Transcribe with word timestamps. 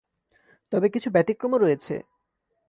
তবে 0.71 0.87
কিছু 0.89 1.09
ব্যতিক্রমও 1.11 1.57
রয়েছে। 1.57 1.95